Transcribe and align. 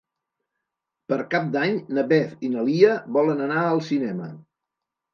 Per 1.13 1.19
Cap 1.35 1.45
d'Any 1.57 1.77
na 1.99 2.05
Beth 2.13 2.43
i 2.49 2.51
na 2.57 2.67
Lia 2.73 2.99
volen 3.21 3.49
anar 3.49 3.63
al 3.71 3.87
cinema. 3.95 4.37